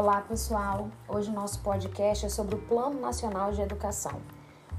[0.00, 0.86] Olá, pessoal.
[1.08, 4.12] Hoje o nosso podcast é sobre o Plano Nacional de Educação.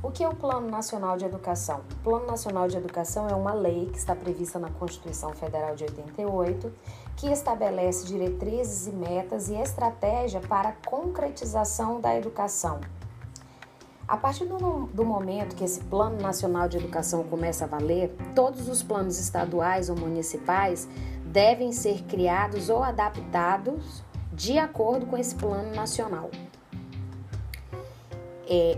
[0.01, 1.81] O que é o Plano Nacional de Educação?
[1.91, 5.83] O Plano Nacional de Educação é uma lei que está prevista na Constituição Federal de
[5.83, 6.71] 88,
[7.17, 12.79] que estabelece diretrizes e metas e estratégia para a concretização da educação.
[14.07, 18.69] A partir do, do, momento que esse Plano Nacional de Educação começa a valer, todos
[18.69, 20.87] os planos estaduais ou municipais
[21.25, 24.07] devem ser criados ou adaptados
[24.39, 26.31] de acordo com esse plano nacional.
[28.47, 28.77] É,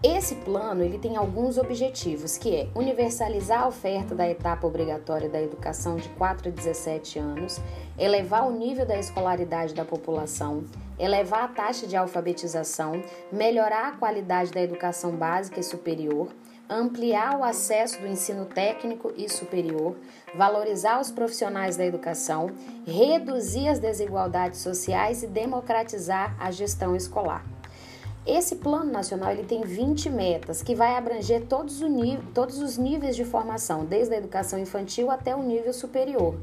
[0.00, 5.42] esse plano ele tem alguns objetivos, que é universalizar a oferta da etapa obrigatória da
[5.42, 7.60] educação de 4 a 17 anos,
[7.98, 10.62] elevar o nível da escolaridade da população,
[11.00, 16.28] elevar a taxa de alfabetização, melhorar a qualidade da educação básica e superior,
[16.68, 19.96] ampliar o acesso do ensino técnico e superior,
[20.34, 22.50] valorizar os profissionais da educação,
[22.86, 27.44] reduzir as desigualdades sociais e democratizar a gestão escolar.
[28.26, 31.80] Esse plano nacional ele tem 20 metas que vai abranger todos,
[32.34, 36.36] todos os níveis de formação, desde a educação infantil até o nível superior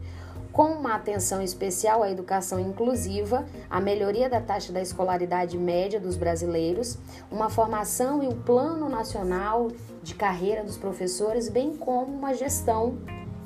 [0.58, 6.18] com uma atenção especial à educação inclusiva, a melhoria da taxa da escolaridade média dos
[6.18, 6.98] brasileiros,
[7.30, 9.68] uma formação e o um plano nacional
[10.02, 12.98] de carreira dos professores, bem como uma gestão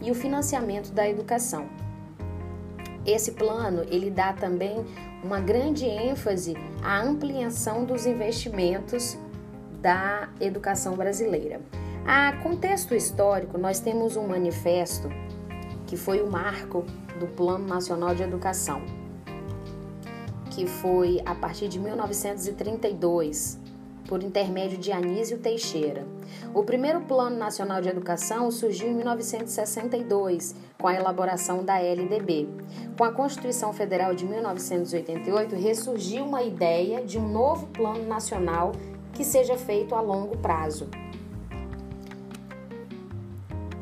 [0.02, 1.68] e o financiamento da educação.
[3.06, 4.86] Esse plano ele dá também
[5.22, 9.18] uma grande ênfase à ampliação dos investimentos
[9.82, 11.60] da educação brasileira.
[12.08, 15.10] A contexto histórico, nós temos um manifesto
[15.92, 16.86] que foi o marco
[17.20, 18.82] do Plano Nacional de Educação,
[20.50, 23.60] que foi a partir de 1932,
[24.08, 26.08] por intermédio de Anísio Teixeira.
[26.54, 32.48] O primeiro Plano Nacional de Educação surgiu em 1962, com a elaboração da LDB.
[32.98, 38.72] Com a Constituição Federal de 1988, ressurgiu uma ideia de um novo Plano Nacional
[39.12, 40.88] que seja feito a longo prazo.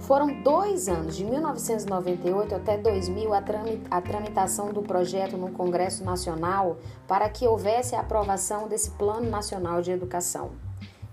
[0.10, 6.78] Foram dois anos, de 1998 até 2000, a tramitação do projeto no Congresso Nacional
[7.08, 10.50] para que houvesse a aprovação desse Plano Nacional de Educação.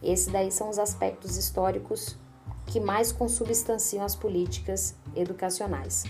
[0.03, 2.17] Esses daí são os aspectos históricos
[2.67, 6.05] que mais consubstanciam as políticas educacionais.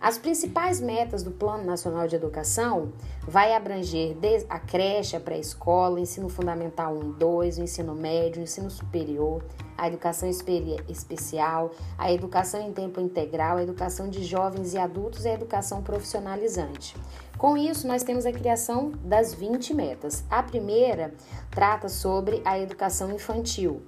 [0.00, 2.92] As principais metas do Plano Nacional de Educação
[3.22, 4.16] vai abranger
[4.48, 9.44] a creche, a pré-escola, ensino fundamental 1 e 2, o ensino médio, o ensino superior,
[9.76, 15.28] a educação especial, a educação em tempo integral, a educação de jovens e adultos e
[15.28, 16.96] a educação profissionalizante.
[17.36, 20.24] Com isso, nós temos a criação das 20 metas.
[20.30, 21.12] A primeira
[21.50, 23.82] trata sobre a educação infantil.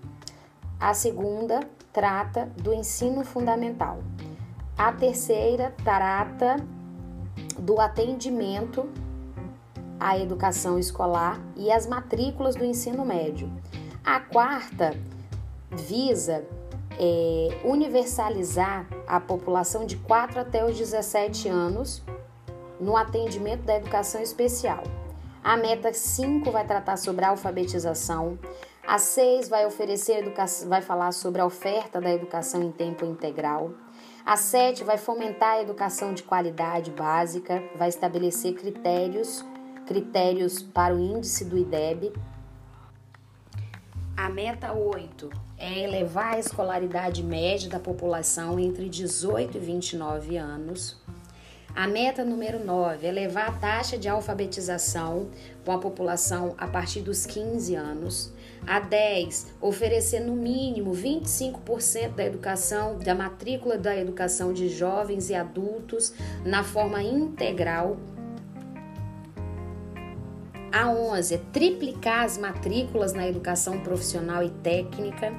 [0.78, 1.60] A segunda
[1.93, 3.99] trata do ensino fundamental.
[4.77, 6.56] A terceira trata
[7.59, 8.89] do atendimento
[9.99, 13.51] à educação escolar e as matrículas do ensino médio.
[14.05, 14.97] A quarta
[15.71, 16.45] visa
[16.99, 22.03] é, universalizar a população de 4 até os 17 anos
[22.81, 24.83] no atendimento da educação especial.
[25.43, 28.39] A meta 5 vai tratar sobre a alfabetização.
[28.91, 30.34] A 6 vai oferecer
[30.67, 33.73] vai falar sobre a oferta da educação em tempo integral.
[34.27, 39.45] A 7 vai fomentar a educação de qualidade básica, vai estabelecer critérios,
[39.87, 42.12] critérios para o índice do IDEB.
[44.17, 51.01] A meta 8 é elevar a escolaridade média da população entre 18 e 29 anos.
[51.77, 55.31] A meta número 9 é elevar a taxa de alfabetização
[55.65, 58.33] com a população a partir dos 15 anos.
[58.66, 65.34] A 10, oferecer no mínimo 25% da educação, da matrícula da educação de jovens e
[65.34, 66.12] adultos
[66.44, 67.97] na forma integral.
[70.72, 75.32] A 11 é triplicar as matrículas na educação profissional e técnica.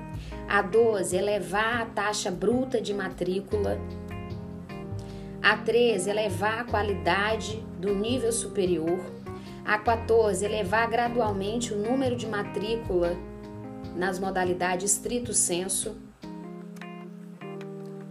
[0.48, 3.80] A 12 elevar a taxa bruta de matrícula
[5.42, 9.00] a 13, elevar a qualidade do nível superior.
[9.66, 13.16] A 14, elevar gradualmente o número de matrícula
[13.96, 15.96] nas modalidades estrito senso.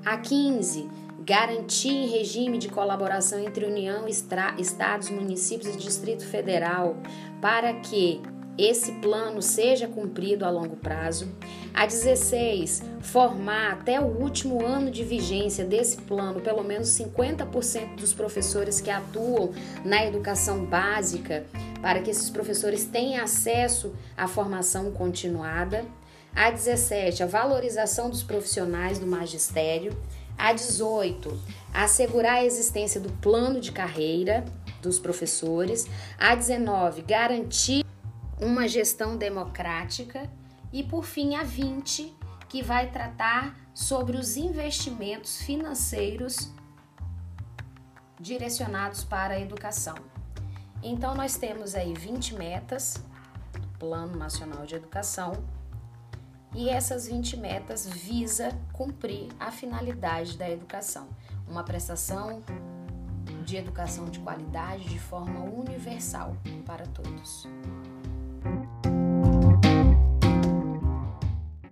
[0.04, 0.88] A 15,
[1.20, 6.96] garantir regime de colaboração entre União, Estados, municípios e Distrito Federal
[7.40, 8.20] para que
[8.58, 11.28] esse plano seja cumprido a longo prazo.
[11.72, 18.12] A 16, formar até o último ano de vigência desse plano pelo menos 50% dos
[18.12, 19.52] professores que atuam
[19.84, 21.46] na educação básica,
[21.80, 25.84] para que esses professores tenham acesso à formação continuada.
[26.34, 29.96] A 17, a valorização dos profissionais do magistério.
[30.38, 31.38] A 18,
[31.74, 34.44] assegurar a existência do plano de carreira
[34.80, 35.86] dos professores.
[36.18, 37.84] A 19, garantir
[38.40, 40.30] uma gestão democrática.
[40.72, 42.14] E por fim, a 20,
[42.48, 46.52] que vai tratar sobre os investimentos financeiros
[48.18, 49.94] direcionados para a educação.
[50.82, 53.02] Então, nós temos aí 20 metas
[53.52, 55.32] do Plano Nacional de Educação
[56.54, 61.08] e essas 20 metas visa cumprir a finalidade da educação,
[61.46, 62.42] uma prestação
[63.44, 66.36] de educação de qualidade de forma universal
[66.66, 67.46] para todos.